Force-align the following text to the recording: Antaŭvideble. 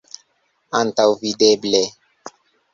Antaŭvideble. 0.79 1.85